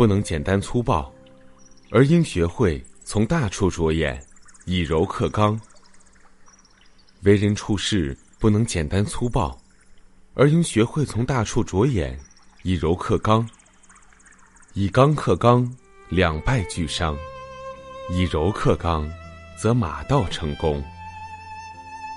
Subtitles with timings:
[0.00, 1.12] 不能简单粗暴，
[1.90, 4.18] 而应学会从大处着眼，
[4.64, 5.60] 以柔克刚。
[7.24, 9.54] 为人处事不能简单粗暴，
[10.32, 12.18] 而应学会从大处着眼，
[12.62, 13.46] 以柔克刚。
[14.72, 15.70] 以刚克刚，
[16.08, 17.14] 两败俱伤；
[18.10, 19.06] 以柔克刚，
[19.54, 20.82] 则马到成功。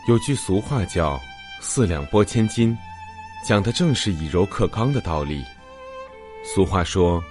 [0.07, 1.19] 有句俗话叫
[1.59, 2.77] “四两拨千斤”，
[3.45, 5.43] 讲的正是以柔克刚的道理。
[6.45, 7.21] 俗话说：“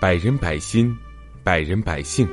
[0.00, 0.96] 百人百心，
[1.42, 2.28] 百人百性。”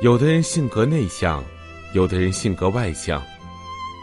[0.00, 1.44] 有的人性格内向，
[1.92, 3.22] 有的人性格外向。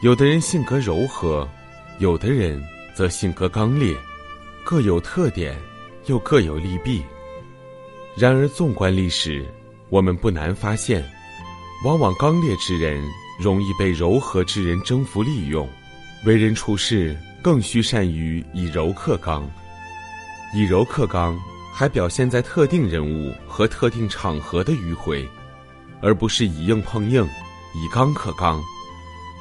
[0.04, 1.50] 有的人性格柔和，
[1.98, 2.64] 有的人
[2.94, 3.96] 则性格刚烈，
[4.64, 5.58] 各有特点，
[6.06, 7.04] 又各有利弊。
[8.16, 9.44] 然而，纵观历史，
[9.90, 11.04] 我们不难发现，
[11.84, 13.04] 往往刚烈之人
[13.40, 15.68] 容易被柔和之人征服利用。
[16.24, 19.50] 为人处事，更需善于以柔克刚。
[20.56, 21.40] 以柔克刚，
[21.74, 25.28] 还表现在特定人物和特定场合的迂回，
[26.02, 27.28] 而不是以硬碰硬，
[27.74, 28.62] 以刚克刚。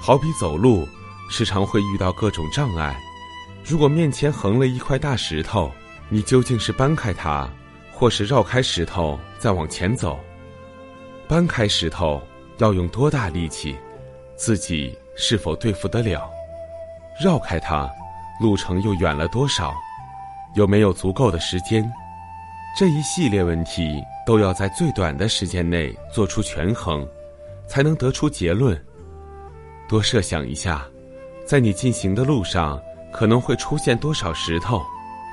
[0.00, 0.88] 好比走路，
[1.28, 2.98] 时常会遇到各种障碍。
[3.62, 5.70] 如果面前横了一块大石头，
[6.08, 7.48] 你究竟是搬开它，
[7.92, 10.18] 或是绕开石头再往前走？
[11.28, 12.20] 搬开石头
[12.56, 13.76] 要用多大力气？
[14.36, 16.28] 自己是否对付得了？
[17.22, 17.88] 绕开它，
[18.40, 19.74] 路程又远了多少？
[20.54, 21.88] 有没有足够的时间？
[22.74, 27.06] 这一系列问题都要在最短的时间内做出权衡，
[27.66, 28.82] 才能得出结论。
[29.86, 30.86] 多设想一下，
[31.44, 32.80] 在你进行的路上
[33.12, 34.80] 可能会出现多少石头，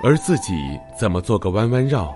[0.03, 0.51] 而自己
[0.99, 2.13] 怎么做个弯弯绕，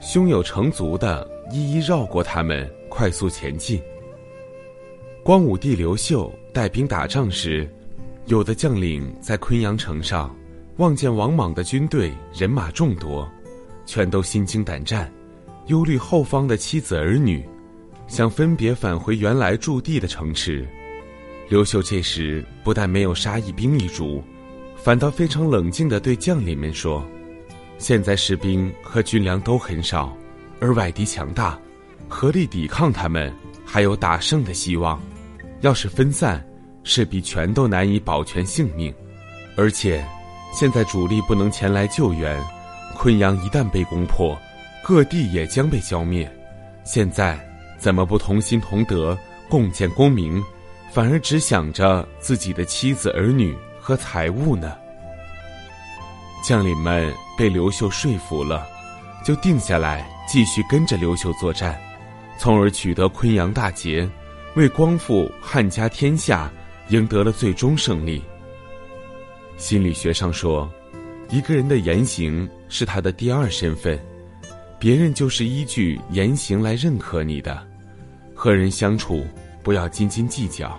[0.00, 3.80] 胸有成竹的一一绕过它们，快速前进。
[5.22, 7.72] 光武帝刘秀带兵打仗时，
[8.26, 10.34] 有的将领在昆阳城上
[10.78, 13.30] 望见王莽的军队人马众多，
[13.86, 15.12] 全都心惊胆战，
[15.66, 17.44] 忧虑后方的妻子儿女，
[18.06, 20.66] 想分别返回原来驻地的城池。
[21.48, 24.22] 刘秀这时不但没有杀一兵一卒，
[24.76, 27.06] 反倒非常冷静地对将领们说
[27.78, 30.16] ：“现在士兵和军粮都很少，
[30.60, 31.58] 而外敌强大，
[32.08, 33.32] 合力抵抗他们
[33.64, 35.00] 还有打胜的希望。
[35.60, 36.42] 要是分散，
[36.82, 38.92] 势必全都难以保全性命。
[39.56, 40.04] 而且，
[40.52, 42.42] 现在主力不能前来救援，
[42.94, 44.38] 昆阳一旦被攻破，
[44.82, 46.30] 各地也将被消灭。
[46.84, 47.38] 现在
[47.78, 49.16] 怎么不同心同德，
[49.48, 50.42] 共建功名？”
[50.92, 54.76] 反而只想着自己的妻子儿女和财物呢。
[56.40, 58.64] 将领们被刘秀说服了，
[59.24, 61.76] 就定下来继续跟着刘秀作战，
[62.38, 64.08] 从而取得昆阳大捷，
[64.54, 66.48] 为光复汉家天下
[66.90, 68.22] 赢得了最终胜利。
[69.56, 70.72] 心理学上说，
[71.28, 73.96] 一个人的言行是他的第二身份，
[74.80, 77.64] 别人就是依据言行来认可你的。
[78.34, 79.24] 和人相处，
[79.62, 80.76] 不要斤斤计较。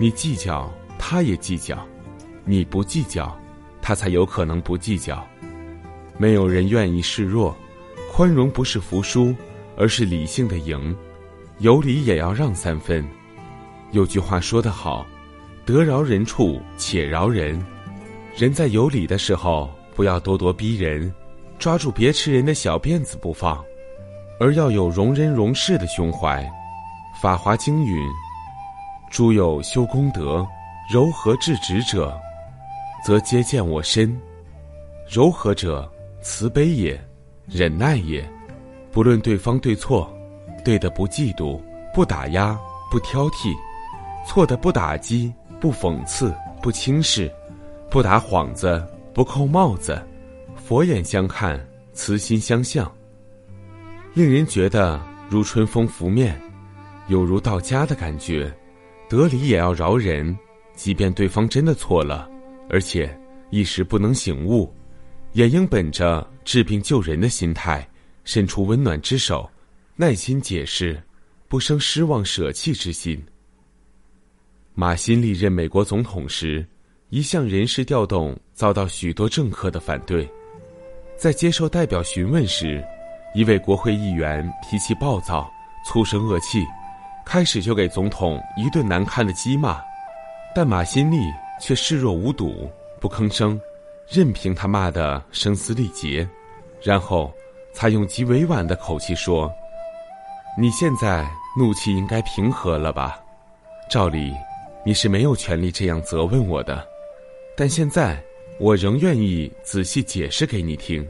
[0.00, 0.68] 你计较，
[0.98, 1.76] 他也计较；
[2.44, 3.38] 你不计较，
[3.80, 5.24] 他才有可能不计较。
[6.18, 7.56] 没有人愿意示弱，
[8.10, 9.32] 宽容不是服输，
[9.76, 10.92] 而是理性的赢。
[11.60, 13.08] 有理也要让三分。
[13.92, 15.06] 有句话说得好
[15.64, 17.64] ：“得饶人处且饶人。”
[18.36, 21.12] 人在有理的时候，不要咄咄逼人，
[21.58, 23.62] 抓住别吃人的小辫子不放，
[24.40, 26.42] 而要有容人容事的胸怀。
[27.22, 28.08] 《法华经》云。
[29.10, 30.46] 诸有修功德、
[30.90, 32.18] 柔和至直者，
[33.04, 34.18] 则皆见我身。
[35.06, 35.86] 柔和者，
[36.22, 36.98] 慈悲也，
[37.46, 38.26] 忍耐也。
[38.90, 40.10] 不论对方对错，
[40.64, 41.60] 对的不嫉妒，
[41.92, 42.58] 不打压，
[42.90, 43.54] 不挑剔；
[44.26, 45.30] 错的不打击，
[45.60, 47.30] 不讽刺，不轻视，
[47.90, 48.82] 不打幌子，
[49.14, 50.00] 不扣帽子。
[50.56, 51.60] 佛眼相看，
[51.92, 52.90] 慈心相向，
[54.14, 56.40] 令人觉得如春风拂面，
[57.08, 58.52] 有如到家的感觉。
[59.08, 60.34] 得理也要饶人，
[60.74, 62.30] 即便对方真的错了，
[62.70, 63.14] 而且
[63.50, 64.72] 一时不能醒悟，
[65.32, 67.86] 也应本着治病救人的心态，
[68.24, 69.50] 伸出温暖之手，
[69.96, 71.02] 耐心解释，
[71.48, 73.22] 不生失望舍弃之心。
[74.74, 76.66] 马新历任美国总统时，
[77.10, 80.28] 一项人事调动遭到许多政客的反对，
[81.16, 82.84] 在接受代表询问时，
[83.34, 85.50] 一位国会议员脾气暴躁，
[85.86, 86.64] 粗声恶气，
[87.24, 89.80] 开始就给总统一顿难堪的讥骂，
[90.54, 91.16] 但马新立
[91.60, 92.70] 却视若无睹，
[93.00, 93.60] 不吭声，
[94.08, 96.28] 任凭他骂得声嘶力竭，
[96.82, 97.32] 然后
[97.72, 99.50] 才用极委婉的口气说
[100.58, 101.26] ：“你现在
[101.56, 103.18] 怒气应该平和了吧？
[103.88, 104.34] 照理
[104.84, 106.86] 你是没有权利这样责问我的，
[107.56, 108.22] 但现在
[108.62, 111.04] 我仍愿意仔细解释给你听。”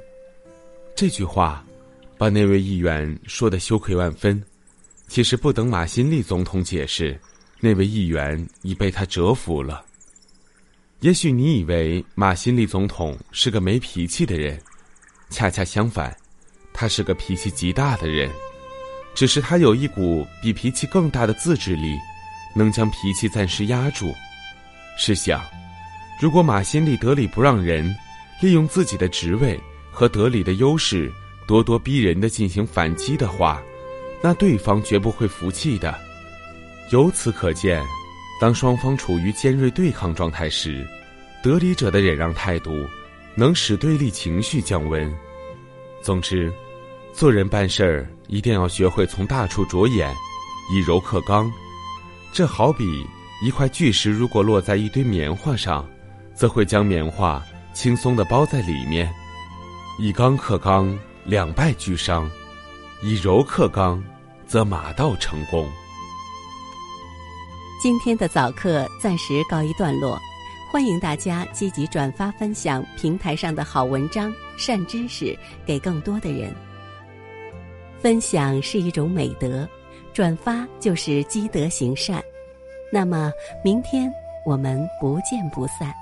[0.97, 1.65] 这句话。
[2.19, 4.41] 把那位议员说的羞愧万分，
[5.09, 7.19] 其实不等马新立总统解释，
[7.59, 9.85] 那位议员已被他折服了。
[11.01, 14.57] 也许你以为马新立总统是个没脾气的人，
[15.31, 16.17] 恰恰相反，
[16.73, 18.31] 他是个脾气极大的人，
[19.17, 21.97] 只是他有一股比脾气更大的自制力，
[22.55, 24.15] 能将脾气暂时压住。
[24.97, 25.43] 试想，
[26.23, 27.93] 如果马新立得理不让人，
[28.41, 29.61] 利用自己的职位
[29.91, 31.13] 和得理的优势。
[31.49, 33.61] 咄咄逼人的进行反击的话，
[34.23, 35.99] 那对方绝不会服气的。
[36.93, 37.85] 由此可见，
[38.41, 40.87] 当双方处于尖锐对抗状态时，
[41.43, 42.71] 得理者的忍让态度，
[43.35, 45.13] 能使对立情绪降温。
[46.03, 46.53] 总之，
[47.13, 50.09] 做人办事儿一定要学会从大处着眼，
[50.73, 51.53] 以柔克刚。
[52.33, 53.05] 这好比
[53.45, 55.85] 一块巨石，如果落在一堆棉花上，
[56.35, 57.43] 则会将棉花
[57.73, 59.13] 轻松地包在里面。
[59.99, 60.97] 以刚克刚。
[61.25, 62.29] 两败俱伤，
[63.01, 64.03] 以柔克刚，
[64.45, 65.71] 则马到成功。
[67.81, 70.19] 今天的早课暂时告一段落，
[70.73, 76.53] 欢迎大家积极转发分享平台上的好文章、善知识给更多的人。
[78.01, 79.65] 分享是一种美德，
[80.13, 82.21] 转发就是积德行善。
[82.93, 83.31] 那么，
[83.65, 84.13] 明天
[84.45, 85.95] 我们不见不散。